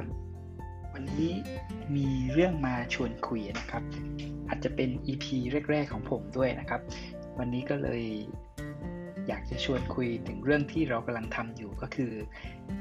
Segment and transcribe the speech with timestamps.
[0.00, 0.06] ับ
[0.94, 1.32] วันนี้
[1.96, 3.82] มีเรื่องมาชวนคุยนะครับ
[4.48, 5.26] อาจจะเป็น EP
[5.70, 6.80] แรก ๆ ของผมด้วยนะครับ
[7.38, 8.02] วันนี้ก็เลย
[9.28, 12.12] อยากจะชวนคุยถึงเรื่องที่เรากำลังทำอยู่ก็คือ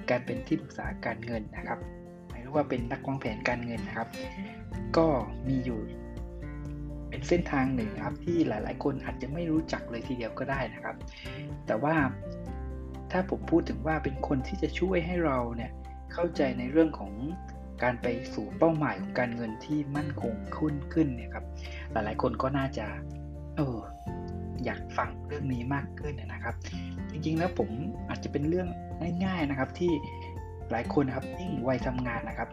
[0.10, 1.80] การเป็นที่ปรึกษาการเงินนะครับ
[2.28, 4.10] หมายถึงว่าเป็นนักวางแผนการเงินนะครับ
[4.98, 5.08] ก็
[5.48, 5.80] มีอยู่
[7.10, 10.96] เป็นเส้นทางหนึ่งครับที่หลาย ๆ คนอาจจะไม่รู้จักเลยทีเดียวก็ได้นะครับ
[11.68, 11.96] แต่ว่า
[13.12, 15.72] ถ้าผมพูดถึงว่าเป็นคนที่จะช่วยให้เราเนี่ย
[16.14, 17.14] เข้าใจในเรื่องของ
[17.84, 21.46] การไปสู่เป้าหมายของการเงินที่มั่นคงขึ้นขึ้นเนี่ยครับ
[21.92, 22.86] หลายๆคนก็น่าจะ
[23.56, 23.78] เออ
[24.66, 26.56] อยากฟังเรื่องนี้มากขึ้นนะครับ
[27.12, 27.70] จริงๆแล้วผม
[28.10, 28.68] อาจจะเป็นเรื่อง
[29.26, 29.92] ง่ายๆนะครับที่
[30.72, 32.50] หลายคนนะครับยิ่งวัยทำงานนะครับ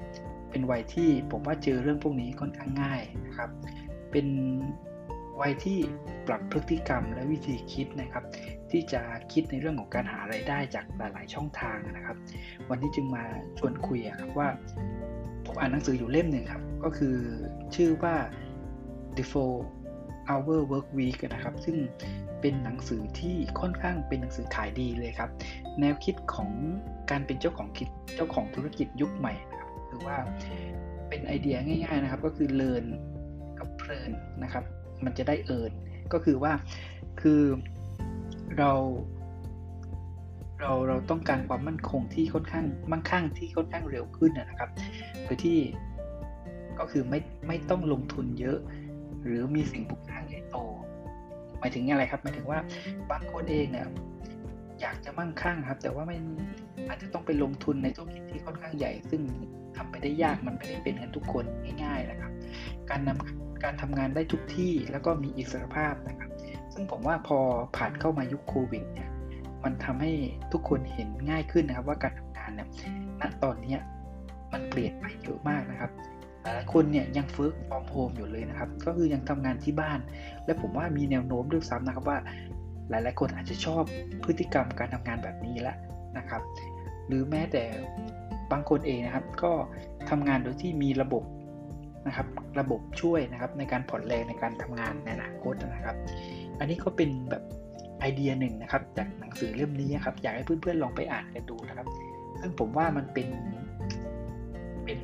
[0.50, 3.50] เป็นวัยที่ผมว่าเจอเรื่องพวกนี้ค่อนข้างง่ายนะครับ
[4.10, 4.26] เป็น
[5.40, 5.78] วัยที่
[6.26, 8.24] ปรับพฤติกรรมและวิธีคิดนะครับ
[8.70, 9.02] ที่จะ
[9.32, 12.16] คิดในเรื่องของการหาไรายได้จากหลาย ๆ ช่องทางนะครับ
[12.70, 13.24] วันนี้จึงมา
[13.58, 14.48] ชวนคุยครับว่า
[15.46, 17.16] ผมอ่านหนังสืออยู่เล่มหนึ่งครับ ก็คือ
[17.74, 18.14] ชื่อว่า
[19.16, 19.54] The Four
[20.28, 21.76] Hour Work Week นะครับ ซึ่ง
[22.40, 25.30] เป็นหนังสือที่ค่อนข้างเป็นหนังสือขายดีเลยครับ
[25.80, 26.50] แนวคิดของ
[27.10, 30.16] การเป็นเจ้าของคิดเจ้าของธุรกิจยุคใหม่นะครับคือว่า
[31.08, 32.84] เป็นไอเดียง่าย ๆ นะครับ ก็คือเลิน
[33.58, 34.10] กับเพลิน
[34.42, 34.64] นะครับ
[35.04, 35.72] มันจะได้เอิญ
[36.12, 36.52] ก็คือว่า
[37.20, 37.42] คือ
[38.58, 38.72] เรา
[40.60, 44.70] เราเราต้องการความมั่นคงที่ค่อนข้างมั่งคั่งที่ค่อนข้างเร็วขึ้นนะครับ
[45.24, 45.58] โดยที่
[46.78, 48.58] ก็คือไม่ไม่ต้องลงทุนเยอะ
[49.22, 50.56] หรือมีสิ่งปลูกสร้างใหญ่โต
[51.58, 52.58] หมายถึงอะไรครับหมายถึงว่า
[53.10, 53.86] บางคนเองเนี่ย
[54.80, 56.18] อยากจะมั่งคั่งครับ แต่ว่ามัน
[56.88, 59.22] อาจจะต้องไปลงทุนในธุรกิจที่ค่อนข้างใหญ่ ซึ่ง
[59.76, 61.44] ทำไปได้ยากมันไม่ได้เป็นกันทุกคน
[61.82, 62.32] ง่าย ๆนะครับ
[62.90, 66.25] การนำการทำงานได้ทุกที่แล้วก็มีอิสรภาพนะครับ
[66.76, 67.38] ซึ่งผมว่าพอ
[67.76, 69.08] ผ่านเข้ามายุคโควิดเนี่ย
[69.64, 70.12] มันทำให้
[70.52, 72.68] ทุกคนเห็นง่ายขึ้นนะครับว่าการทำงานเนี่ย
[73.20, 73.76] ณตอนนี้
[74.52, 75.90] มันเปลี่ยนไปเยอะมากนะครับ
[76.42, 79.98] หลายคนเนี่ยยัง work from home อยู่เลยนะครับ ก็คือยังทำงานที่บ้าน
[80.44, 82.18] และผมว่ามีแนวโน้มด้วยซ้ำนะครับว่า
[82.90, 83.82] หลายๆคนอาจจะชอบ
[84.24, 85.76] พฤติกรรมการทำงานแบบนี้แล้ว
[86.18, 86.42] นะครับ
[87.06, 87.64] หรือแม้แต่
[88.52, 89.52] บางคนเองนะครับ ก็
[90.10, 91.24] ทำงานโดยที่มีระบบ
[92.06, 92.26] นะครับ
[92.60, 95.96] ระบบช่วยนะครับในการผ่อนแรงในการทำงานในอนาคตนะครับ
[96.58, 97.42] อันนี้ก็เป็นแบบ
[98.00, 101.86] ไอเดียหนึ่งนะครับ จากหนังสือเล่มนี้ครับ อยากให้เพื่อนๆลองไปอ่านกันดูนะครับ
[102.40, 103.28] ซึ่งผมว่ามันเป็น
[104.84, 104.98] เป็น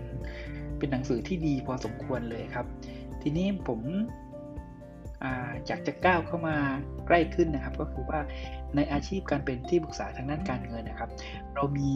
[0.78, 2.66] เป็นหนังสือที่ดีพอสมควรเลยครับ
[3.22, 3.80] ทีนี้ผม
[5.66, 6.56] อยากจะก้าวเข้ามา
[7.06, 8.20] ใกล้ขึ้นนะครับ ก็คือว่า
[8.76, 11.10] ในอาชีพการเป็นที่ปรึกษาทางด้านการเงินนะครับ
[11.54, 11.92] เรามี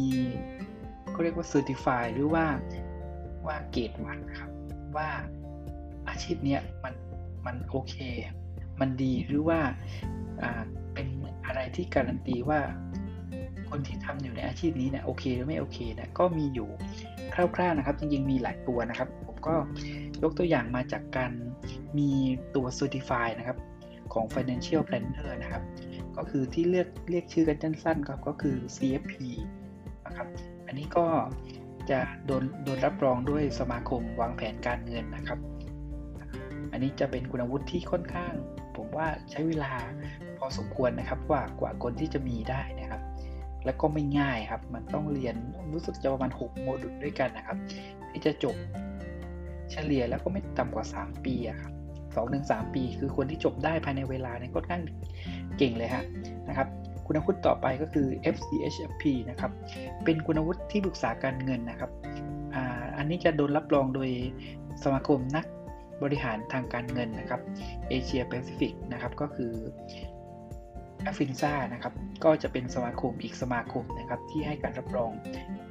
[1.11, 2.45] เขาเรียกว่าเซอร์ติฟายหรือว่า
[3.47, 4.50] ว่าเกรดวันนะครับ
[4.97, 5.09] ว่า
[6.09, 6.95] อาชีพเนี้ยมัน
[7.47, 7.95] มันโอเค
[8.81, 9.61] มันดีหรือว่า
[10.95, 11.09] เป็น
[11.47, 12.61] อะไรที่การันตีว่า
[13.71, 16.69] คนที่ทำอยู่ในอาชีพนี้เนี่ยโอเคหรือไม่โอเคนี่ยก็มีอยู่
[17.35, 19.55] คร่าวๆนะครับ จริงๆมีหลายตัวนะครับ ผมก็
[20.23, 21.33] ยกตัวอย่างมาจากการ
[21.99, 22.11] มี
[22.55, 23.59] ตัว Certify นะครับ
[24.13, 25.63] ของ Financial Planner นะครับ
[26.17, 29.15] ก็คือที่เรียกเรียกชื่อกันสั้นๆครับก็คือ CFP
[30.07, 30.29] นะครับ
[30.67, 31.07] อันนี้ก็
[31.91, 35.39] จะโดนโดนรับรองด้วยสมาคมวางแผนการเงินนะครับ
[36.73, 38.33] อันนี้จะเป็นคุณวุฒิที่ค่อนข้าง
[38.77, 39.73] ผมว่าใช้เวลา
[40.39, 43.03] พอสมควรนะครับกว่ากว่าคนที่จะมีได้นะครับ
[43.65, 45.37] แล้วก็ไม่ง่ายครับ มันต้องเรียน
[45.73, 47.57] รู้สึกจะประมาณ 6 โมดูลด้วยกันนะครับ
[48.11, 48.57] ที่จะจบ
[49.71, 51.73] เฉลี่ยแล้วก็ไม่ต่ำกว่า 3 ปีครับ
[52.15, 54.83] สองถึงสปี คือคนที่จบได้ภายในเวลาเนี่ยค่อนข้าง
[55.59, 56.05] เก่งเลยฮะ
[56.49, 56.69] นะครับ
[57.07, 59.51] คุณวุฒิต่อไปก็คือ FCHFP นะครับ
[60.05, 61.91] เป็นคุณวุฒิที่ปรึกษาการเงินนะครับ
[62.55, 62.57] อ
[62.97, 64.11] อันนี้จะโดนรับรองโดย
[64.85, 65.47] สมาคมนัก
[66.03, 67.41] บริหารทางการเงินนะครับ
[67.89, 69.53] เอเชียแปซิฟิกนะครับก็คือ
[71.03, 71.93] แอฟินซ่านะครับ
[72.25, 75.11] ก็จะเป็นสมาคมอีกสมาคมนะครับที่ให้การรับรอง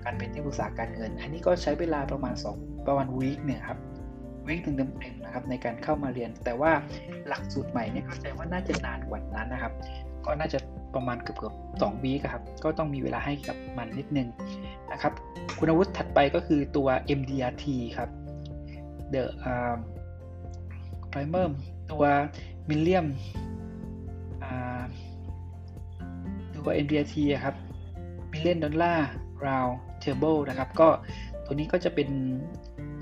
[0.04, 3.80] การเป็นที่ปรึกษาการเงิน อันนี้ก็ใช้เวลาประมาณ 2 ประมาณ week เนี่ยครับ
[4.48, 6.72] week หนึ่งเต็มๆนะครับในการเข้ามาเรียน แต่ว่า
[7.28, 9.74] หลักสูตรใหม่เนี่ยเข้าใจว่าน่าจะนานกว่านั้นนะครับ
[10.26, 10.60] ก็น่าจะ
[10.96, 14.28] ประมาณเกือบเกือบสองวีครับก็ต้องมีเวลาให้กับมันนิดนึง
[14.92, 15.14] นะครับ
[15.60, 16.88] คุณวุฒิถัดไปก็คือตัว
[17.20, 17.66] MDRT
[17.98, 18.10] ครับ
[19.14, 19.76] The uh,
[21.16, 21.48] Primer
[21.92, 22.04] ตัว
[22.70, 23.06] Million
[26.56, 27.56] ตัว MDRT ครับ
[28.32, 29.00] Million Dollar
[29.46, 29.74] Round
[30.04, 30.90] Table นะครับ ก็
[31.46, 32.10] ตัวนี้ก็จะเป็น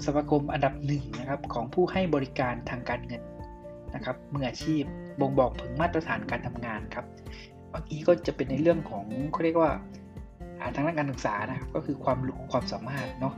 [0.06, 3.22] สมาคมอันดับหนึ่งนะครับ ของผู้ให้บริการทางการเงิน
[3.96, 4.84] นะครับมืออาชีพ
[5.20, 7.06] บ่งบอกถึงมาตรฐานการทำงานครับ
[7.70, 9.72] เมื่อกี้ก็จะเป็นในเรื่องของเขาเรียกว่า
[10.76, 13.34] ทางด้านการศึกษานะครับก็คือความรู้ความสามารถเนาะ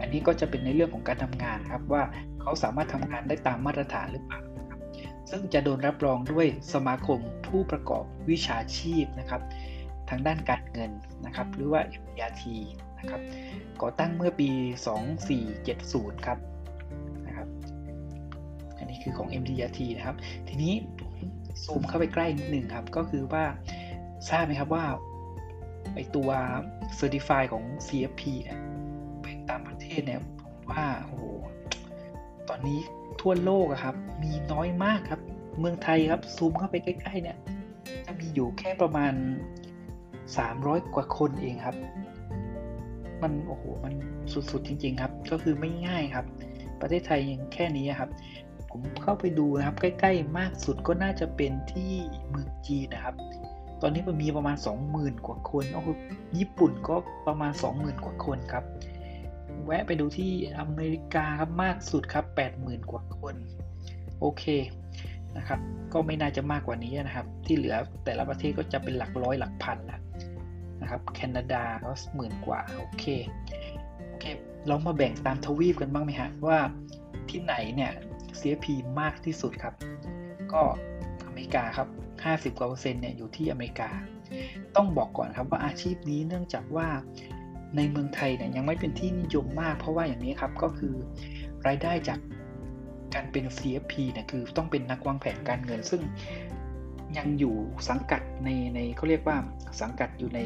[0.00, 2.02] อันนี้ก็จะเป็นในเรื่องของการทำงานครับว่า
[2.40, 4.40] เขาสามารถทำงานได้ตามมาตรฐานหรือเปล่า
[4.70, 4.80] ครับ
[5.30, 9.42] ซึ่งจะโดนรับรองด้วยสมาคมผู้ประกอบวิชาชีพนะครับ
[10.10, 10.90] ทางด้านการเงิน
[11.26, 12.44] นะครับหรือว่า MRT
[12.98, 13.20] นะครับ
[13.82, 14.50] ก่อตั้งเมื่อปี
[15.38, 16.38] 2470 ครับ
[17.26, 17.48] นะครับ
[18.78, 20.16] อันนี้คือของ MDRT นะครับ
[20.48, 20.74] ทีนี้
[21.64, 23.44] ซูมเข้าไปใกล้นิดหนึ่งครับ ก็คือว่า
[24.28, 24.84] ทราบไหมครับว่า
[25.94, 26.30] ไอตัว
[26.98, 28.58] Certify ของ CFP เนี่ย
[29.22, 31.24] เป็นตามประเทศเนี่ยผมว่าโอ้โห
[32.48, 32.80] ตอนนี้
[33.20, 35.20] ทั่วโลกอะครับ มีน้อยมากครับ
[35.58, 37.36] เมืองไทยครับซูมเข้าไปใกล้ๆเนี่ย
[38.06, 39.12] จะมีอยู่แค่ประมาณ
[40.24, 41.76] 300 กว่าคนเองครับ
[43.22, 43.94] มันโอ้โหมัน
[44.32, 46.24] สุดๆจริง ๆ ครับ ก็คือไม่ง่ายครับ
[46.80, 48.10] ประเทศไทยยังแค่นี้ครับ
[48.70, 51.92] ผมเข้าไปดูนะครับ ใกล้ ๆ มากสุดก็น่าจะเป็นที่
[52.28, 53.14] เมืองจีนนะครับ
[53.82, 54.56] ตอนนี้มันมีประมาณ
[54.90, 55.82] 20,000 กว่าคนโอ้
[56.38, 56.96] ญี่ปุ่นก็
[57.26, 58.64] ประมาณ 20,000 กว่าคนครับ
[59.64, 62.24] แวะไปดูที่อเมริกาครับมากสุดครับ
[62.58, 63.34] 80,000 กว่าคน
[64.20, 64.44] โอเค
[65.36, 65.60] นะครับ
[65.92, 70.00] ก็ไม่น่าจะมากกว่านี้นะครับ ที่เหลือแต่ละประเทศก็จะเป็นหลักร้อยหลักพันแล้ว
[70.82, 73.04] นะครับแคนาดาก็หมื่นกว่าโอเค
[74.08, 74.24] โอเค
[74.66, 76.58] เรามาแบ่งตามทวีปกันบ้างไหมฮะว่า
[77.30, 77.92] ที่ไหนเนี่ย
[78.38, 78.66] CFP
[79.00, 79.74] มากที่สุดครับ
[80.52, 80.62] ก็
[81.26, 81.88] อเมริกาครับ
[82.24, 83.90] 50กว่าเปอร์เซ็นต์เนี่ยอยู่ที่อเมริกา
[84.76, 86.88] ต้องบอกก่อนครับว่าอาชีพนี้เนื่องจากว่า
[87.76, 90.94] ในเมืองไทยเนี่ยยังไม่เป็นที่นิยมมาก เพราะว่าอย่างนี้ครับก็คือ
[91.66, 92.18] รายได้จาก
[93.14, 96.02] การเป็น CFP เนี่ยคือต้องเป็นนักวางแผนการเงิน ซึ่ง
[97.18, 97.54] ยังอยู่
[97.88, 99.36] สังกัดในในเขาเรียกว่า
[99.80, 100.40] สังกัดอยู่ใน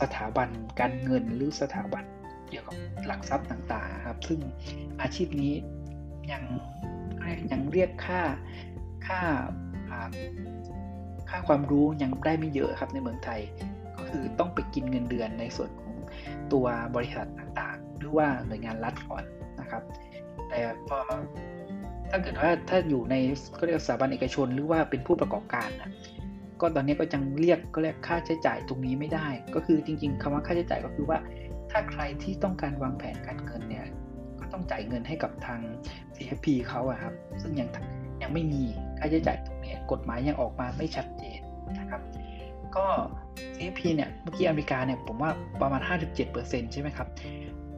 [0.00, 0.48] สถาบัน
[0.80, 2.04] การเงินหรือสถาบัน
[2.48, 4.40] เกี่ยวกับหลักทรัพย์ต่างๆครับ ซึ่ง
[5.00, 5.54] อาชีพนี้
[6.32, 6.42] ยัง
[7.52, 8.20] ยังเรียกค่า
[9.06, 9.20] ค่า
[11.32, 13.40] ค่าความรู้ยังได้ไม่เยอะครับในเมืองไทย
[13.96, 15.94] ก็คือต้องไปกินเงินเดือนในส่วนของ
[16.52, 19.24] ตัวบริษัทต่างๆ หรือว่าหน่วยงานรัฐก่อน
[19.60, 19.82] นะครับ
[20.48, 20.98] แต่พอ
[22.10, 23.14] ถ้าเกิดว่าถ้าอยู่ใน
[23.58, 25.90] ก็เรียกสถาบันเอกชน หรือว่าเป็นผู้ประกอบการนะ
[26.60, 31.18] ก็ตอนนี้ก็จังเรียกก็เรียกค่าใช้จ่ายตรงนี้ไม่ได้ ก็คือจริง ๆคำว่าค่าใช้จ่ายก็คือว่า
[31.70, 33.86] ถ้าใครที่ต้องการวางแผนการเงินเนี่ย
[34.40, 35.60] ก็ต้องจ่ายเงินให้กับทาง
[36.14, 37.68] CFP เขาอะครับซึ่งยัง
[38.22, 38.62] ยังไม่มี
[39.02, 41.40] ค่าใช้จ่ายตรงนี้กฎหมายยังออกมาไม่ชัดเจน
[41.80, 42.00] นะครับ
[42.76, 42.86] ก็
[43.56, 45.30] CFP เนี่ยเมื่อกี้อเมริกาเนี่ยผมว่า
[45.62, 45.80] ประมาณ
[46.26, 47.08] 57%ใช่ไหมครับ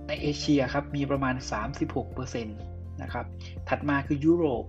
[0.06, 1.34] ในเอเชียครับมีประมาณ
[1.94, 3.26] 36%นะครับ
[3.68, 4.64] ถัดมาคือยุโรป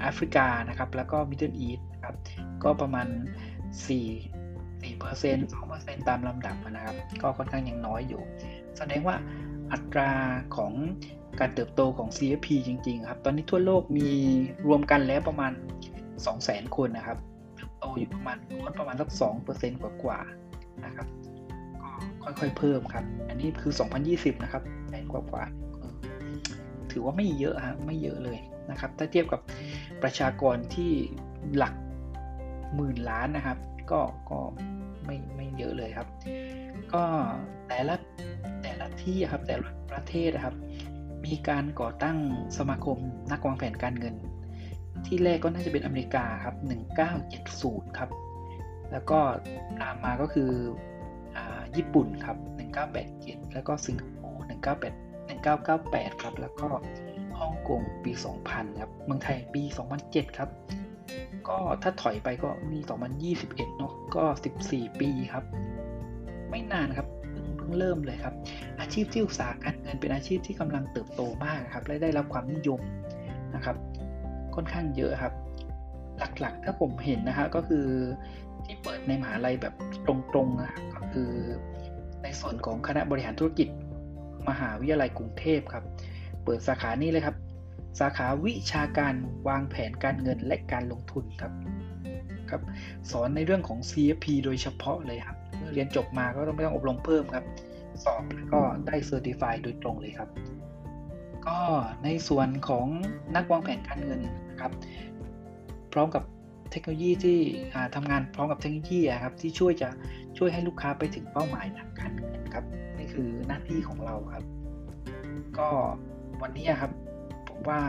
[0.00, 2.16] แอฟริกานะครับ แล้วก็มิดเดิลอีสต์ครับ
[2.64, 3.06] ก็ประมาณ
[3.86, 3.96] 4 4%
[5.54, 8.22] 2%ตามลำดับนะครับ ก็ค่อนข้างยังน้อยอยู่
[8.78, 9.16] แสดงว่า
[9.72, 10.10] อัตรา
[10.56, 10.72] ของ
[11.40, 14.08] การเติบโตของ CFP จริง ๆ ครับ ตอนนี้ทั่วโลกมี
[14.66, 15.52] รวมกันแล้วประมาณ
[16.14, 17.18] 200,000 คนนะครับ
[17.78, 19.10] โตอยู่ประมาณลดประมาณสัก
[19.46, 21.06] 2%กว่าๆนะครับ
[21.80, 23.72] ก็ค่อยๆเพิ่มครับ อันนี้คือ
[24.08, 28.38] 2020 นะครับแสนกว่าๆถือว่าไม่เยอะฮะไม่เยอะเลย
[28.70, 29.40] นะครับ ถ้าเทียบกับ
[30.02, 30.92] ประชากรที่
[31.56, 31.74] หลัก
[32.74, 33.58] หมื่นล้านนะครับ
[33.90, 34.00] ก็
[34.30, 34.38] ก็
[35.04, 36.08] ไม่ไม่เยอะเลยครับ
[36.92, 37.02] ก็
[37.68, 37.94] แต่ละ
[38.62, 40.54] แต่ละที่ครับแต่ละประเทศนะครับ
[41.26, 42.18] มีการก่อตั้ง
[42.58, 42.98] สมาคม
[43.30, 44.14] นักวางแผนการเงิน
[45.06, 46.56] ที่แรกก็น่าจะเป็นอเมริกาครับ
[47.86, 48.10] 1970 ครับ
[48.92, 49.18] แล้วก็
[49.82, 50.50] ตามมาก็คือ
[51.36, 51.38] อ
[51.76, 52.36] ญี่ปุ่นครับ
[52.96, 54.94] 1987 แล้วก็สิงคโปร์ 198
[55.28, 56.68] 1998 ครับ แล้วก็
[57.38, 58.12] ฮ่องกงปี
[58.46, 59.62] 2000 ครับ เมืองไทยปี
[60.00, 60.48] 2007 ครับ
[61.48, 62.78] ก็ถ้าถอยไปก็มี
[63.38, 64.24] 2021 เนาะ ก็
[64.62, 65.44] 14 ปีครับ
[66.50, 67.06] ไม่นานครับ
[67.66, 68.34] พิ่งเริ่มเลยครับ
[68.80, 72.80] อาชีพที่อุตสาหการเงินเป็นอาชีพที่กำลังเติบโตมากครับและได้รับความนิยม
[73.54, 73.76] นะครับ
[74.54, 75.32] ค่อนข้างเยอะครับ
[76.40, 77.86] หลักๆ ถ้าผมเห็นนะฮะก็คือ
[78.64, 79.74] ที่เปิดในมหาลัยแบบ
[80.06, 81.30] ตรงๆนะก็คือ
[82.22, 83.68] ในส่วนของคณะบริหารธุรกิจ
[84.48, 85.84] มหาวิทยาลัยกรุงเทพครับ
[86.44, 87.36] เปิดสาขานี้เลยครับ
[88.00, 89.14] สาขาวิชาการ
[89.48, 91.52] วางแผนการเงินและการลงทุนครับ
[92.50, 92.62] ครับ
[93.10, 95.36] สอนในเรื่องของ CFP โดยเฉพาะเลยครับ
[95.72, 97.44] เรียนจบมาก็ต้องไม่ต้องอบรมเพิ่มครับ
[98.04, 100.28] สอบแล้วก็ได้เซอร์ติฟายโดยตรงเลยครับ
[101.46, 101.58] ก็
[102.04, 102.86] ในส่วนของ
[103.36, 104.20] นักวางแผนการเงิน
[104.50, 104.72] นะครับ
[105.92, 106.22] พร้อมกับ
[106.70, 107.38] เทคโนโลยีที่
[107.94, 109.88] ทำงานพร้อมกับเทคโนโลยีครับที่ช่วยจะ
[110.38, 112.64] ช่วยให้ลูกค้าไปถึงเป้าหมายทางการเงินครับ
[112.98, 114.44] นี่คือหน้าที่ของเราครับ
[115.58, 115.68] ก็
[116.42, 116.92] วันนี้ครับ
[117.48, 117.80] ผมว่า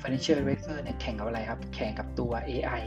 [0.00, 2.82] Financial Advisor เนี่ยแข่งกับอะไรครับ แข่งกับตัว AI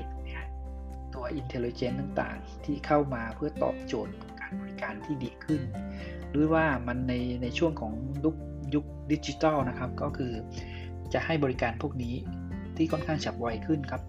[1.24, 5.62] ตัว Intelligence ต่างๆ ที่เข้ามาเพื่อตอบโจทย์การบริการที่ดีขึ้น
[6.30, 8.36] หรือว่ามันในในช่วงของยุค
[8.74, 10.34] ยุคดิจิทัลนะครับ ก็คือ
[11.13, 12.15] จะให้บริการพวกนี้
[12.77, 14.01] ที่ค่อนข้างฉับไวขึ้นครับ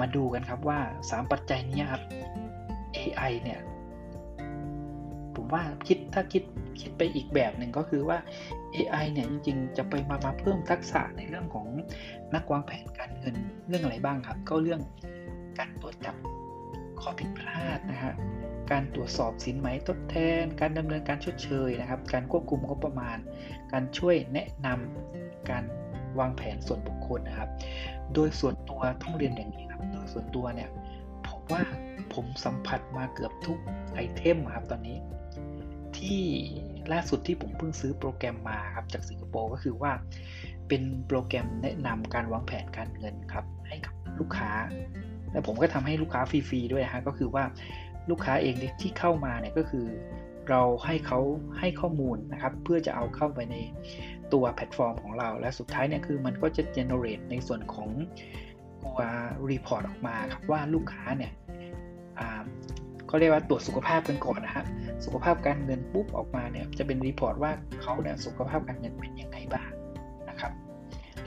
[0.00, 2.02] มาดูกันครับว่า 3 ปัจจัยนี้ครับ
[2.96, 3.60] AI เนี่ย
[5.34, 6.42] ผมว่าคิดถ้าคิด
[6.80, 8.18] คิดไปอีกแบบหนึ่งก็คือว่า
[8.74, 11.66] AI เนี่ยจริงๆ จะไปมามาเพิ่มทักษะในเรื่องของ
[12.34, 13.36] นักวางแผนการเงิน
[13.68, 14.80] เรื่องอะไรบ้างครับ ก็เรื่อง
[15.58, 16.16] การตรวจจับ
[17.02, 18.12] ข้อผิดพลาดนะฮะ
[18.70, 23.18] การตรวจสอบสินไหมทดแทน การดำเนินการชดเชยนะครับ การควบคุมงบประมาณ
[23.72, 25.64] การช่วยแนะนำการ
[26.18, 27.50] วางแผนส่วนบุคคลนะครับ
[28.14, 30.70] โดยส่วนตัวต้องเรียนอย่างนี้ครับ โดยส่วนตัวเนี่ย
[31.26, 31.62] ผมว่า
[32.14, 33.58] ผมสัมผัสมาเกือบทุก
[33.94, 34.98] ไอเทมครับตอนนี้
[35.98, 36.22] ที่
[36.92, 39.92] ล่าสุดที่ผมเพิ่งซื้อโปรแกรมมาครับจากสิงคโปร์ก็คือว่า
[40.68, 44.50] เป็นโปรแกรมแนะนำการวางแผนการเงินครับให้กับลูกค้า
[45.32, 47.44] และผมก็ทำให้ลูกค้าฟรีๆด้วยนะฮะก็คือว่า
[48.10, 49.86] ลูกค้าเองที่เข้ามาเนี่ยก็คือ
[50.48, 51.20] เราให้เขา
[51.58, 53.56] ให้ข้อมูลนะครับ เพื่อจะเอาเข้าไปใน
[54.32, 57.88] ตัวแพลตฟอร์มของเรา และสุดท้ายเนี่ยคือมันก็จะ generate ในส่วนของ
[58.84, 58.98] ตัว
[59.50, 61.32] report ออกมาครับว่าลูกค้าเนี่ย
[63.10, 64.64] ก็เรียกว่าตรวจสุขภาพกันก่อนนะฮะ
[65.04, 69.70] สุขภาพการเงินปุ๊บออกมาเนี่ยจะเป็น report ว่าเขาเนี่ยสุขภาพการเงินเป็นยังไงบ้าง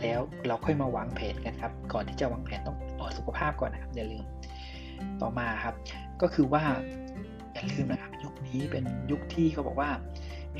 [0.02, 4.26] แล้วเราค่อยมาวางแผนกันครับ ก่อนที่จะวางแผนต้องตรวจสุขภาพก่อนนะครับอย่าลืม
[5.22, 5.76] ต่อมาครับ
[6.22, 6.64] ก็คือว่า
[7.54, 9.90] อย่าลืมนะครับยุคนี้เป็นยุคที่เขาบอกว่า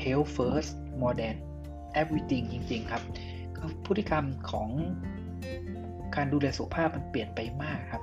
[0.02, 1.36] health first more than
[2.00, 3.02] everything จริง ๆ ครับ
[3.56, 4.68] คือพฤติกรรมของ
[6.16, 8.02] การดูแลสุขภาพมันเปลี่ยนไปมากครับ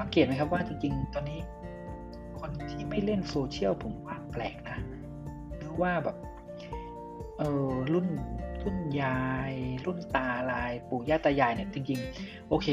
[0.00, 1.40] สังเกตไหมครับว่าจริง ๆ ตอนนี้
[2.40, 4.78] คนที่ไม่เล่นโซเชียลผมว่าแปลกนะ
[5.56, 6.16] หรือว่าแบบ
[7.38, 8.06] เออรุ่น
[8.66, 9.52] รุ่นยาย
[9.86, 12.66] รุ่นตาลายปู่ย่าตายายเนี่ยจริงๆ โอเค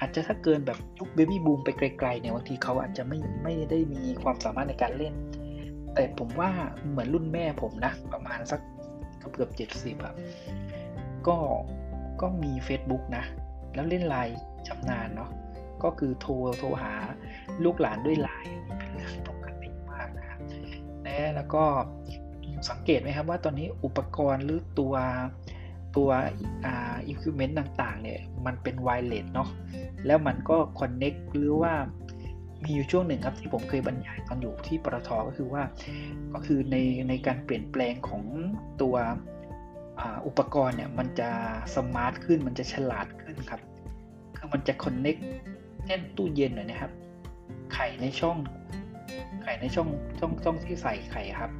[0.00, 5.14] อาจจะถ้าเกินแบบยุคเบบี้บูมไปไกลๆเนี่ยบางทีเขาอาจจะไม่ไม่ได้มีความสามารถในการเล่น
[5.94, 6.50] แต่ผมว่า
[6.88, 8.60] เหมือนรุ่นแม่ผมนะ ประมาณสัก
[9.32, 10.14] เกือบเจ็ดสิบอะ
[11.28, 11.36] ก็
[12.20, 13.24] ก็มี Facebook นะ
[13.74, 14.36] แล้วเล่นไลน์
[14.68, 15.30] ชำนาญเนาะ
[15.82, 16.92] ก็คือโทรโทรหา
[17.64, 20.40] ลูกหลานด้วยไลน์เป็นเรื่องปกติมากนะครับ
[21.36, 21.64] แล้วก็
[22.70, 24.94] สังเกตไหมครับว่าตอนนี้อุปกรณ์หรือตัว
[25.96, 26.08] ตัว
[26.64, 29.48] อ่าอุปกรณ์ต่างๆเนี่ยมันเป็น wireless เนาะ
[30.06, 31.72] แล้วมันก็ connect หรือว่า
[32.64, 35.62] มีอยู่ช่วงหนึ่งครับที่ผมเคยบรรยายตอนอยู่ที่ปตทก็คือว่า
[36.32, 36.76] ก็คือใน
[37.08, 38.22] ในการเปลี่ยนแปลงของ
[38.82, 38.96] ตัว
[40.26, 41.30] อุปกรณ์เนี่ยมันจะ
[41.76, 43.60] smart ขึ้นมันจะฉลาดขึ้นครับ
[44.36, 45.16] คือมันจะ connect
[45.86, 46.92] เช่นตู้เย็นนะครับ
[47.74, 48.38] ไข่ในช่อง
[49.42, 49.88] ไข่ในช่อง
[50.18, 51.50] ช่องช่องที่ใส่ไข่ครับ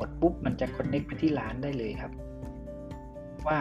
[0.00, 2.12] หมดปุ๊บมันจะคอนเน็กไปที่ร้านได้เลยครับ
[3.46, 3.58] ว่า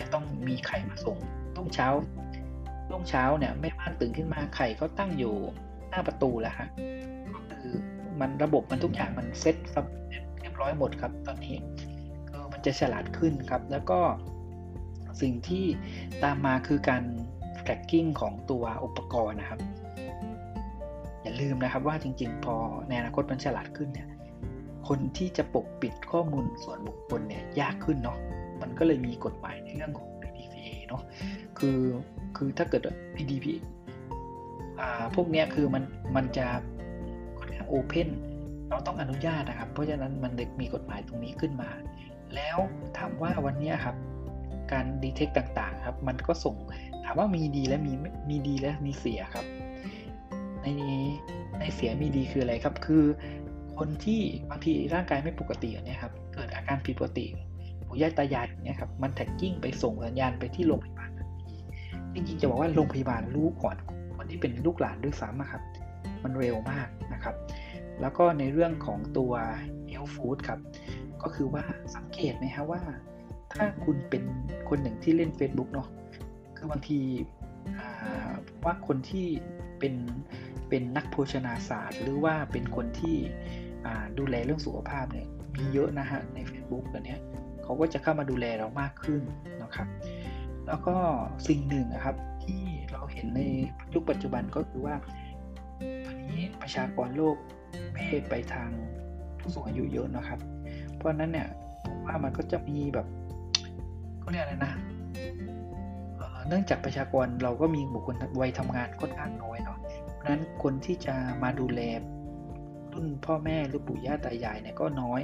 [0.00, 1.18] จะต้องมีไข่มาส่ง
[1.56, 1.88] ต้งเช้า
[2.90, 5.34] ต้งเช้าเนี่ยแม่บ้านตื่นขึ้นมาไข่ก็ตั้งอยู่
[5.88, 6.68] หน้าประตูแล้วฮะ
[7.50, 7.74] ก็คือ
[8.20, 9.56] มันระบบมันทุกอย่างมันเซ็ต
[10.40, 11.56] เรียบร้อยหมดครับ ตอนนี้
[12.30, 14.00] ก็มันจะฉลาดขึ้นครับ แล้วก็
[15.22, 15.64] สิ่งที่
[16.22, 17.02] ตามมาคือการ
[17.66, 19.60] tracking ของตัวอุปกรณ์นะครับ
[21.22, 22.56] อย่าลืมนะครับว่าจริง ๆ พอ
[22.88, 24.08] ในอนาคตมันฉลาดขึ้นเนี่ย
[24.88, 28.18] คนที่จะปกปิดข้อมูลส่วนบุคคลเนี่ยยากขึ้นเนาะ
[28.60, 31.02] มันก็เลยมีกฎหมายในเรื่องของ PDPA เนาะ
[31.58, 31.80] คือ
[32.36, 32.82] คือถ้าเกิด
[33.14, 33.58] PDPA
[34.80, 35.84] อ่าพวกเนี้ยคือมัน
[36.16, 36.46] มันจะ
[37.38, 38.08] ค่อนข้างโอเพน
[38.68, 41.70] เราต้องอนุญาตนะครับ เพราะฉะนั้นมันเด็กมีกฎหมายตรงนี้ขึ้นมา
[42.34, 42.58] แล้ว
[42.98, 43.96] ถามว่าวันนี้ครับ
[44.72, 46.54] การดีเทคต่างๆครับ มันก็ส่ง
[47.04, 47.92] ถามว่ามีดีและมี
[48.30, 49.46] มีดีและมีเสียครับ
[50.62, 50.66] ใน
[51.58, 53.04] ในเสียมีดีคืออะไรครับ คือ
[53.78, 54.20] คนที่
[54.50, 57.26] บางทีร่างกายไม่ปกติเนี่ยครับเกิดอาการผิดปกติ
[57.86, 61.54] ปู่ย่าตายายเนี่ยครับมันแท็กกิ้งไปส่งสัญญาณไปที่โรงพยาบาลทันที
[62.14, 63.76] จริงๆจะบอกว่าโรงพยาบาลรู้ก่อน
[64.16, 65.62] คนที่เป็นลูกหลานด้วยซ้ำครับ
[66.24, 67.34] มันเร็วมากนะครับ
[68.00, 69.32] แล้วก็ในเรื่องของตัว
[69.92, 70.60] health food ครับ
[71.22, 71.62] ก็คือว่า
[71.96, 72.82] สังเกตไหมครับว่า
[73.52, 74.22] ถ้าคุณเป็น
[74.68, 75.88] คนหนึ่งที่เล่น Facebook เนาะ
[76.56, 76.98] คือบางที
[78.64, 79.26] ว่าคนที่
[79.78, 79.94] เป็น
[80.68, 83.16] เป็นนักโภชนาศาสตร์ หรือว่าเป็นคนที่
[84.18, 87.16] ดูแลเรื่องสุขภาพเนี่ยมีเยอะนะฮะใน Facebook ตัวนี้
[87.62, 89.22] เขาก็จะเข้ามาดูแลเรามากขึ้น
[89.62, 89.88] นะครับ
[90.66, 90.96] แล้วก็
[91.48, 93.40] สิ่งหนึ่งนะครับที่เราเห็นใน
[93.94, 94.94] ยุคปัจจุบันก็คือว่า
[96.04, 97.36] ตอนนี้ประชากรโลก
[97.94, 98.70] เพ่ไปทาง
[99.38, 100.38] ผู้สูงอายุเยอะนะครับ
[100.94, 101.48] เพราะนั้นเนี่ย
[101.84, 103.06] ผมว่ามันก็จะมีแบบ
[104.22, 104.72] ก็เรียกอะไรนะ
[106.48, 109.78] เนื่องจากประชากรเราก็มีบุคคลวัยทำงานค่อนข้างน้อยเนาะ
[110.14, 111.80] เพราะนั้นคนที่จะมาดูแล
[112.98, 115.20] รุ่นพ่อแม่หรือปู่ย่าตายายเนี่ยก็น้อย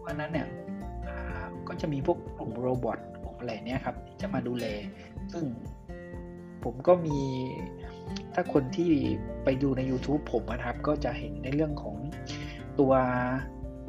[0.00, 0.46] เพราะนั้นเนี่ย
[1.68, 4.66] ก็จะมีพวกกลุ่มโรบอทกลุ่มอะไรเนี่ยครับที่จะมาดูแล
[5.32, 5.44] ซึ่ง
[6.64, 7.18] ผมก็มี
[8.34, 8.90] ถ้าคนที่
[9.44, 11.96] ไปดูใน YouTube ผมนะครับ ก็จะเห็นในเรื่องของ
[12.78, 12.92] ตัว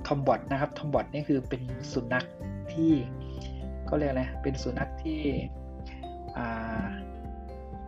[0.08, 1.62] Tombot นะครับ Tombot นี่คือเป็น
[1.94, 2.26] สุนัข
[2.74, 2.92] ที่
[3.90, 5.20] ก็เรียกอะไรเป็นสุนัขที่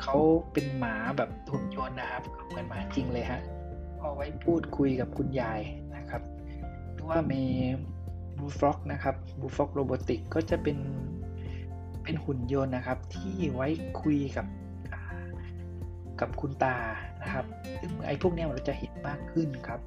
[0.01, 0.17] เขา
[0.51, 3.41] เป็นหมาแบบหุ่นยนต์นะครับเหมือนหมาจริงเลยฮะ
[3.99, 5.61] เอาไว้พูดคุยกับคุณยาย
[5.95, 6.21] นะครับ
[6.93, 7.43] หรือว่ามี
[8.37, 10.77] Blue Frog นะครับ Blue Frog Robotics ก็จะเป็น
[12.03, 13.67] เป็นหุ่นยนต์นะครับ ที่ไว้
[14.01, 14.47] คุยกับ
[16.19, 16.75] กับคุณตา
[17.23, 17.45] นะครับ
[17.79, 19.79] ซึ่งไอ้พวกนี้เราจะเห็นมากขึ้นครับ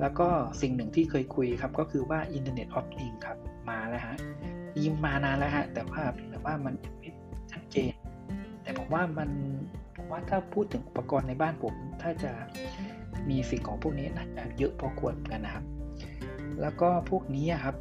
[0.00, 0.28] แล้วก็
[0.60, 4.16] สิ่งหนึ่งที่เคยคุยครับก็คือว่า Internet of Things ครับมาแล้วฮะ
[4.82, 7.10] ยิมมานานแล้วฮะแต่ว่าแต่ว่ามันไม่
[7.52, 7.92] ชัดเจน
[8.62, 9.30] แต่ผมว่ามัน
[9.96, 12.30] ผมว่าถ้าพูดถึงอุปกรณ์ในบ้านผม ถ้าจะ
[13.30, 15.64] มีสิ่งของพวกนี้น่าจะเยอะพอควรกันนะครับ
[16.60, 17.76] แล้วก็พวกนี้ครับ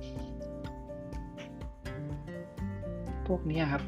[3.27, 3.83] พวกนี้ครับ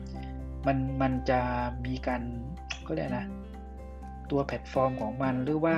[0.68, 1.42] มันมันจะ
[1.86, 2.22] มีการ
[2.88, 3.28] ก็เรียกนะ
[4.32, 5.78] ตัวแพลตฟอร์มของมันหรือว่า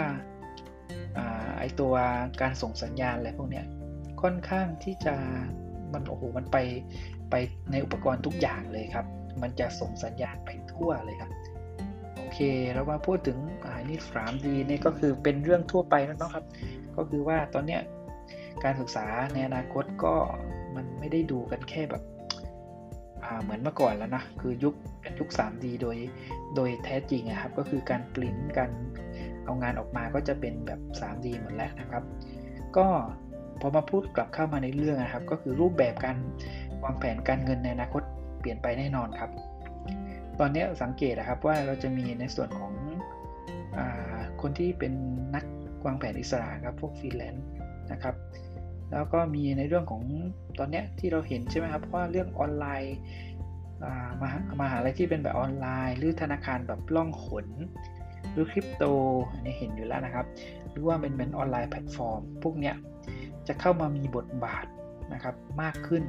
[1.60, 1.94] ไอตัว
[2.42, 3.64] การส่งสัญญาณอะไรพวกนี้
[4.22, 5.16] ค่อนข้างที่จะ
[5.94, 6.58] มันโอ้โหมันไป
[7.30, 7.36] ไป
[7.72, 9.06] ในอุปกรณ์ทุกอย่างเลยครับ
[9.42, 11.32] มันจะส่งสัญญาณไปทั่วเลยครับ
[12.32, 12.38] เค
[12.74, 16.46] เรามาพูดถึงอ่านี่ 3D นี่ก็คือเป็นเรื่องทั่วไปแล้วเนาะครับ
[16.98, 17.82] ก็คือว่าตอนเนี้ย
[18.64, 20.14] การศึกษาในอนาคตก็
[20.76, 22.04] มันไม่ได้ดูกันแค่แบบ
[23.44, 25.98] เหมือนเมื่อก่อนแล้วนะคือยุคเป็นยุค 3D โดย
[26.56, 28.72] โดยแท้จริงนะครับ ก็คือการปริ้นการ
[29.46, 32.04] เอางานออกมาก็จะเป็นแบบ 3D หมดแล้วนะครับ
[32.78, 32.88] ก็
[33.62, 36.18] พอมาพูดกลับเข้ามาในเรื่องนะครับ ก็คือรูปแบบการ
[36.84, 38.02] วางแผนการเงินในอนาคต
[38.40, 39.32] เปลี่ยนไปแน่นอนครับ
[40.42, 42.74] ตอนนี้สังเกตนะครับว่าเราจะมีในส่วนของ
[43.78, 43.80] อ
[44.42, 44.94] คนที่เป็น
[45.36, 45.46] นัก
[45.86, 47.46] วางแผนอิสระครับพวกฟรีแลนซ์
[47.92, 48.16] นะครับ
[48.92, 50.04] แล้วก็มีในเรื่องของ
[50.60, 52.98] ตอนนี้ที่เราเห็นใช่ไหมครับว่าเรื่องออนไลน์
[54.22, 54.30] มา
[54.60, 57.48] มาหาอะไรที่เป็นแบบออนไลน์ หรือธนาคารแบบล่องหน
[58.32, 58.84] หรือคริปโต
[59.32, 60.26] อันนี้เห็นอยู่แล้วนะครับ
[60.70, 62.76] หรือว่าเป็นเป็นออนไลน์แพลตฟอร์ม พวกเนี้ย
[63.48, 64.66] จะเข้ามามีบทบาท
[65.14, 66.04] นะครับมากขึ้น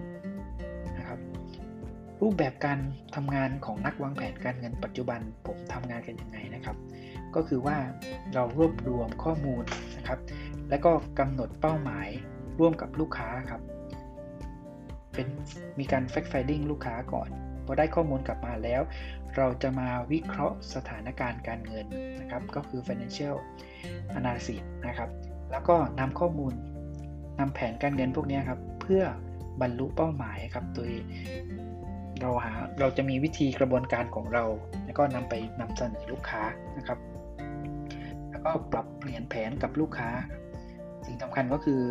[2.23, 2.79] รูปแบบการ
[3.14, 6.76] ทำงานของนักวางแผนการเงินปัจจุบันผมทำงานกันยังไงนะครับ
[7.35, 7.76] ก็คือว่า
[8.35, 9.64] เรารวบรวมข้อมูล
[9.97, 10.19] นะครับ
[10.71, 12.09] และก็กำหนดเป้าหมาย
[12.59, 13.62] ร่วมกับลูกค้าครับ
[15.14, 15.26] เป็น
[15.79, 17.29] มีการ fact finding ลูกค้าก่อน
[17.67, 18.83] พอได้ข้อมูลกลับมาแล้ว
[19.37, 21.87] เราจะมาวิเคราะห์สถานการณ์การเงิน
[22.21, 23.37] นะครับ ก็คือ financial
[24.19, 25.11] analysis นะครับ
[25.50, 26.52] แล้วก็นำข้อมูล
[27.38, 29.02] นำแผนการเงินพวกนี้ครับ เพื่อ
[29.61, 30.93] บรรลุเป้าหมายครับ โดย
[32.20, 34.44] เราหาเราจะมีวิธีกระบวนการของเรา
[34.84, 36.42] แล้วก็นำไปนำเสนอลูกค้า
[36.78, 36.98] นะครับ
[38.30, 40.10] แล้วก็ปรับเปลี่ยนแผนกับลูกค้า
[41.06, 41.82] สิ่งสำคัญก็คือ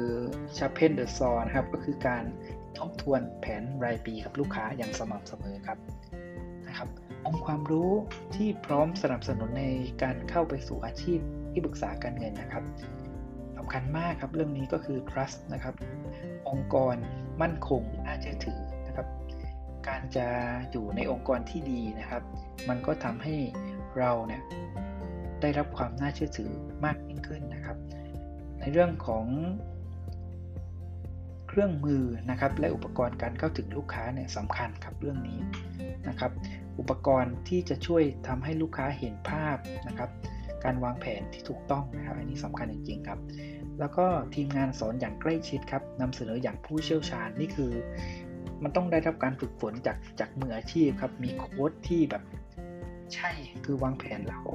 [0.57, 2.23] sharpen the saw นะครับก็คือการ
[2.77, 5.77] ทบทวนแผนรายปีกับลูกค้าอย่างสม่ำเสมอครับ
[6.67, 6.89] นะครับ
[7.25, 7.91] องค์ความรู้
[8.35, 9.65] ที่พร้อมสนับสนุนใน
[10.03, 11.19] การเข้าไปสู่อาชีพ
[11.51, 12.63] ที่ปรึกษาการเงินนะครับ
[13.57, 15.75] สำคัญมากครับเรื่องนี้ก็คือ trust นะครับ
[16.49, 16.95] องค์กร
[17.41, 18.59] มั่นคงน่าเชื่อถือ
[19.87, 20.27] การจะ
[20.71, 22.23] อยู่ในองค์กรที่ดีนะครับ
[22.69, 23.35] มันก็ทำให้
[23.97, 24.41] เราเนี่ย
[25.41, 26.51] ได้รับความน่าเชื่อถือ
[26.85, 27.77] มากยิ่งขึ้นนะครับ
[28.59, 29.25] ในเรื่องของ
[31.47, 35.39] เครื่องมือนะครับและอุปกรณ์การเข้าถึงลูกค้าเนี่ยสำคัญครับเรื่องนี้
[36.07, 36.31] นะครับ
[36.79, 40.09] อุปกรณ์ที่จะช่วยทำให้ลูกค้าเห็นภาพนะครับ
[40.63, 43.19] การวางแผนที่ถูกต้องนะครับ อันนี้สำคัญจริงๆครับ
[43.79, 47.71] แล้วก็ทีมงานสอนอย่างใกล้ชิดครับนำเสนออย่างผู้เชี่ยวชาญนี่คือ
[48.63, 52.23] มันต้องได้รับการฝึกฝนจากจากมืออาชีพครับ มีโค้ดที่แบบ
[53.13, 53.31] ใช่
[53.65, 54.45] คือวางแผนแล้ว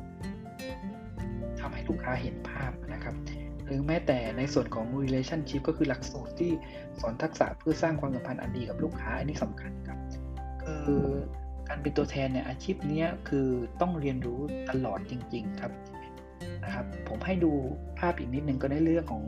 [1.60, 3.14] ทำให้ลูกค้าเห็นภาพนะครับ
[3.64, 6.50] หรือแม้แต่ในส่วนของ relationship ก็คือหลักสูตรที่
[7.00, 9.98] สอนทักษะเพื่อสร้างความสัมพันธ์อันดีกับลูกค้าอันนี้สำคัญครับ
[10.62, 11.04] คือ
[11.68, 13.46] การเป็นตัวแทนเนี่ยอาชีพนี้คือ
[13.80, 14.40] ต้องเรียนรู้
[14.70, 15.72] ตลอดจริง ๆ ครับ
[16.64, 17.52] นะครับ ผมให้ดู
[17.98, 19.22] ภาพอีกนิดนึงก็ได้เรื่องของ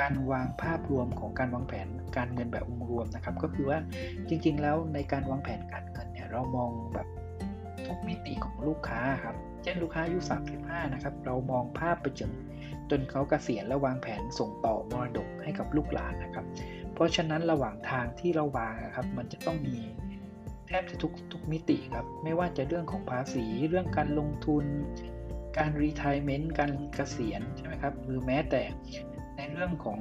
[0.00, 3.78] การวางภาพรวมของการวางแผนการเงินแบบองค์รวมนะครับ ก็คือว่า
[4.28, 7.08] จริง ๆ แล้วในการวางแผนการเงินเนี่ยเรามองแบบ
[7.86, 10.18] ทุกมิติของลูกค้าครับ เช่นลูกค้าอายุ
[10.56, 12.32] 35 นะครับ เรามองภาพไปถึง
[12.90, 16.44] จนเขากเกษียณและวางแผนส่งต่อมรดกให้กับลูกหลานนะครับ
[16.94, 19.76] เพราะฉะนั้นระหว่างทางที่เราวางครับ มันจะต้องมี
[20.66, 24.64] แทบจะทุกทุกมิติครับ ไม่ว่าจะเรื่องของภาษีเรื่องการลงทุน
[25.58, 28.62] การรีทายเมนต์การเกษียณใช่ไหมครับหรือแม้แต่
[29.36, 29.98] ในเรื่องของ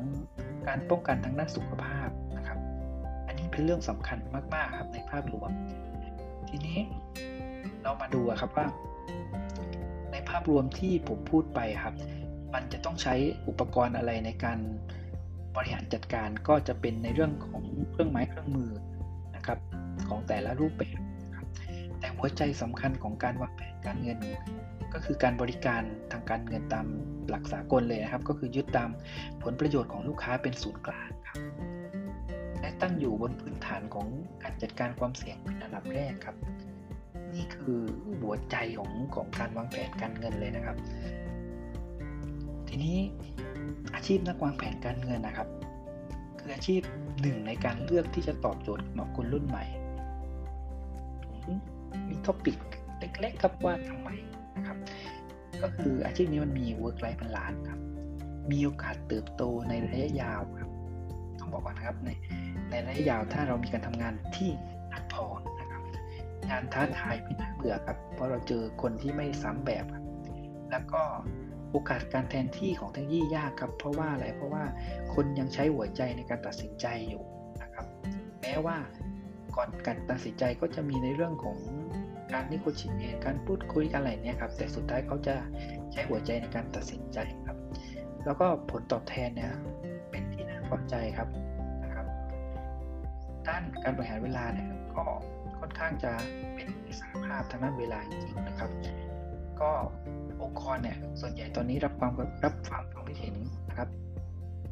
[0.68, 2.60] การป้องกันทางด้านสุขภาพนะครับ
[3.28, 4.18] อันนี้เป็นเรื่องสำคัญ
[4.54, 5.52] มากๆครับในภาพรวม
[6.50, 6.80] ทีนี้
[7.84, 8.68] เรามาดูครับว่า
[10.12, 11.96] ในภาพรวมที่ผมพูดไปครับ
[12.54, 13.16] มันจะต้องใช้
[13.48, 14.60] อุปกรณ์อะไรในการ
[15.56, 18.72] บริหารจัดการก็จะเป็นในเรื่องของเครื่องไม้เครื่องมือ
[19.36, 19.60] นะครับ
[20.10, 21.48] ของแต่ละรูปแบบนะครับ
[22.00, 24.18] แต่หัวใจสำคัญของการวางแผนการเงิน
[24.94, 26.86] ก็คือการบริการทางการเงินตาม
[27.30, 28.90] หลักสากลเลยนะครับ ก็คือยึดตาม
[29.44, 31.40] ผลประโยชน์ของลูกค้าเป็นศูนย์กลางครับ
[32.60, 34.08] และตั้งอยู่บนพื้นฐานของ
[34.44, 36.36] การจัดการความเสี่ยงเป็นอันดับแรกครับ
[37.36, 37.80] นี่คือ
[38.22, 40.78] หัวใจของของการวางแผนการเงินเลยนะครับ
[42.68, 42.98] ทีนี้
[43.96, 45.48] อาชีพนักวางแผนการเงินนะครับ
[46.40, 46.82] คืออาชีพ
[47.22, 49.66] หนึ่งในการเลือกที่จะตอบโจทย์เหมาะคนรุ่นใหม่
[52.10, 52.58] มี topic
[53.00, 54.10] เล็กๆครับว่าทำไม
[55.64, 57.80] ก็คืออาชีพนี้มันมี work life balance ครับ
[58.52, 60.70] มีโอกาสเติบโตในระยะยาวครับ
[61.40, 62.10] ต้องบอกก่อนนะครับใน
[62.72, 64.50] ในระยะยาวถ้าเรามีการทำงานที่
[64.90, 65.26] หนักพอ
[65.60, 65.82] นะครับ
[66.50, 70.04] งานท้าทายไม่น่าเบื่อครับ เพราะเราเจอคนที่ไม่ซ้ำแบบครับ
[70.72, 71.02] แล้วก็
[71.72, 74.64] โอกาสการแทนที่ของเทคโนโลยียากครับ เพราะว่าอะไร เพราะว่า
[75.14, 77.24] คนยังใช้หัวใจในการตัดสินใจอยู่
[77.62, 77.86] นะครับ
[78.42, 78.78] แม้ว่า
[79.56, 81.58] ก่อนการตัดสินใจก็จะมีในเรื่องของ
[82.36, 85.36] การนิโคชิเนตการพูดคุยกันอะไรเนี่ยครับ แต่สุดท้ายเขาจะ
[85.92, 87.18] ใช้หัวใจในการตัดสินใจ
[87.48, 87.58] ครับ
[88.26, 89.52] แล้วก็ผลตอบแทนเนี่ย
[90.10, 91.28] เป็นที่น่าพอใจครับ
[91.84, 92.06] นะครับ
[93.48, 95.04] ด้านการบริหารเวลาเนี่ยก็
[95.60, 96.12] ค่อนข้างจะ
[96.54, 98.70] เป็นอิสรภาพทางด้านเวลาจริงๆนะครับ
[99.62, 99.72] ก็
[100.44, 102.14] องค์กรเนี่ยส่วนใหญ่ตอนนี้รับความ
[102.46, 103.36] รับฟังความคิดเห็น
[103.70, 103.90] นะครับ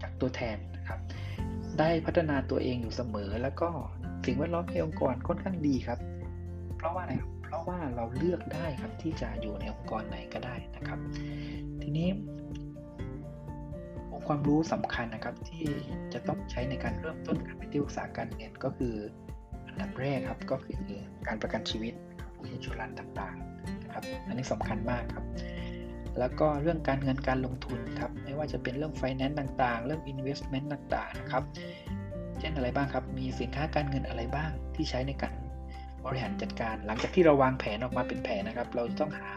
[0.02, 1.00] จากตัวแทนนะครับ
[1.80, 3.70] ได้พัฒนาตัวเองอยู่เสมอแล้วก็
[4.26, 6.00] สิ่งแวดล้อมในองค์กรค่อนข้างดีครับ
[6.80, 11.00] เพราะว่าอะไรครับ ราะว่าเราเลือกได้ครับที่จะอยู่ในองค์กรไหนก็ได้นะครับ
[11.82, 12.08] ทีนี้
[14.12, 15.66] องค์ความรู้สำคัญนะครับที่
[16.14, 18.94] จะต้องใช้ในการเริ่มต้นการเป็นที่ปรึกษาการเงินก็คือ
[19.68, 20.78] อันดับแรกครับก็คือ
[21.28, 21.94] การประกันชีวิต
[22.52, 25.26] อินชูรันต่างๆนะครับ อันนี้สำคัญมากครับ
[26.20, 31.44] แล้วก็เรื่องการเงินการลงทุนครับไม่ว่าจะเป็นเรื่อง finance ต่างๆ เรื่อง investment ต่างๆนะครับ
[32.40, 35.34] เช่นอะไรบ้างครับ มีสินค้าการเงินอะไรบ้างที่ใช้ในการ
[36.06, 39.30] บริหารจัดการ หลังจากที่เราวางแผนออกมาเป็นแผนนะครับ เราจะต้องหา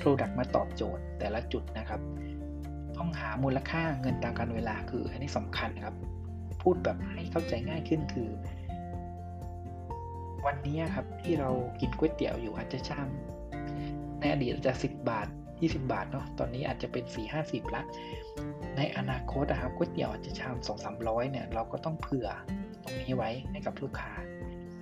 [0.00, 2.00] Product มาตอบโจทย์แต่ละจุดนะครับ
[2.96, 5.94] ต้องหามูลค่าเงินตามการเวลาคืออันนี้สำคัญครับ
[6.62, 8.30] พูดแบบให้เข้าใจง่ายขึ้นคือ
[10.46, 11.50] วันนี้ครับที่เรา
[11.80, 13.08] กินก๋วยเตี๋ยวอยู่อาจจะชาม
[14.20, 17.82] ในอดีตอาจจะ 10 บาท 20 บาทเนาะตอนนี้อาจจะเป็น 4 50ละ
[18.76, 22.28] ในอนาคตนะครับก๋วยเตี๋ยวอาจจะชาม 2 3 0 0เนี่ยเราก็ต้องเผื่อ
[22.82, 24.12] ตรงนี้ไว้ให้กับลูกค้า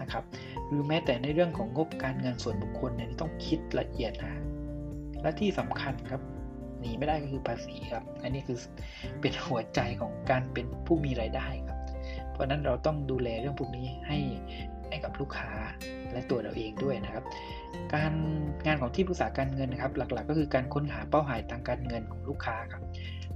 [0.04, 0.24] นะครับ
[0.68, 4.34] หรือแม้แต่ในเรื่องของงบการเงินส่วนบุคคลเนี่ยต้องคิดละเอียดนะ
[5.22, 6.20] และที่สำคัญครับ
[6.80, 8.58] หนีไม่ได้ก็คือภาษีครับ อันนี้คือ
[9.20, 11.78] เป็นหัวใจของการเป็นผู้มีรายได้ครับ
[12.32, 14.18] เพราะนั้นเราต้องดูแลเรื่องพวกนี้ให้
[14.88, 15.50] ให้กับลูกค้า
[16.12, 17.24] และตัวเราเองด้วยนะครับ
[17.94, 18.12] การ
[18.66, 22.82] งานของที่ปรึกษาการเงินนะครับ หลักๆ ก็คือการค้นหาเป้าหมายทางการเงินของลูกค้าครับ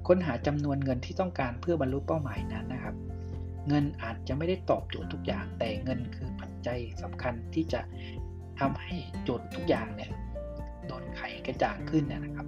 [0.08, 2.94] ค้นหาจำนวนเงินที่ต้องการเพื่อบรรลุเป้าหมายนั้นนะครับ
[3.68, 6.28] เงินอาจจะไม่ได้ตอบโจทย์ทุกอย่างแต่เงินคือ
[6.58, 7.80] จจัยสำคัญที่จะ
[8.60, 10.10] ทำให้โจทย์ทุกอย่างเนี่ย
[10.86, 12.46] โดนไขกระจ่างขึ้นนะครับ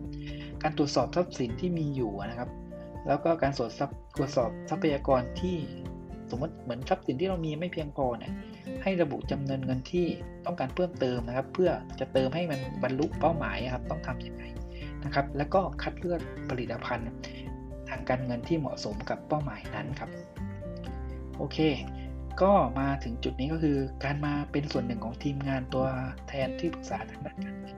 [0.63, 2.51] การตรวจสอบทรัพย์สินที่มีอยู่นะครับ
[3.07, 5.57] แล้วก็การตรวจสอบตรวจสอบทรัพยากรที่
[6.31, 8.33] สมมติเหมือนทรัพย์สินที่เรามีไม่เพียงพอเนี่ย
[8.83, 10.07] ให้ระบุจำนวนเงินที่
[10.47, 11.71] ต้องการเพิ่มเติมนะครับ เพื่อ
[12.01, 14.45] จะเติมให้มันบรรลุเป้าหมายครับต้องทํำยังไง
[15.05, 17.11] นะครับ แล้วก็คัดเลือกผลิตภัณฑ์
[17.89, 20.11] ทางการเงินที่เหมาะสมกับเป้าหมายนั้นครับ
[21.39, 21.59] โอเค
[22.43, 25.87] ก็มาถึงจุดนี้ก็คือการมาเป็นส่วนหนึ่งของทีมงานตัว
[26.29, 27.77] แทนที่ปรึกษาทางด้านการเงิน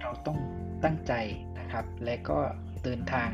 [0.00, 0.38] เราต้อง
[0.84, 1.12] ตั้งใจ
[1.58, 2.38] นะครับ และก็
[2.84, 3.28] เดินทาง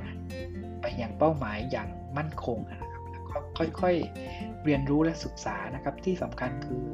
[0.81, 3.37] ไปอย่างเป้าหมายอย่างมั่นคงนะครับแล้วก็
[3.81, 6.85] ค่อยๆเรียนรู้และศึกษานะครับ ที่สำคัญคือ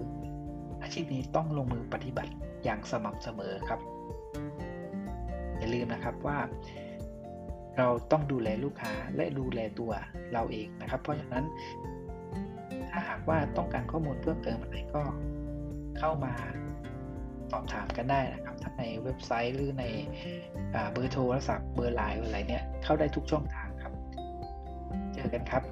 [0.82, 2.32] อาชีพนี้ต้องลงมือปฏิบัติ
[2.64, 3.80] อย่างสม่ำเสมอครับ
[5.58, 6.38] อย่าลืมนะครับว่า
[7.78, 9.92] เราต้องดูแลลูกค้าและดูแลตัว
[10.32, 11.44] เราเองนะครับ เพราะฉะนั้น
[12.90, 15.02] ถ้าหากว่าต้องการข้อมูลเพิ่มเติมอะไรก็
[15.98, 16.32] เข้ามา
[17.50, 19.84] สอบถามกันได้นะครับทั้งในเว็บไซต์หรือใน
[20.92, 23.92] เบอร์โทรศัพท์เบอร์ไลน์อะไรเนี่ยเข้าได้ทุกช่องทางครับ
[25.14, 25.62] เจอกันครับ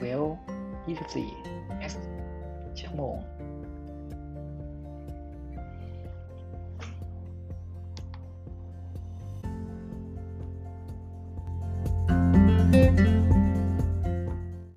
[0.00, 0.22] เวล
[1.06, 1.94] 24 S
[2.80, 3.16] ชั่วโมง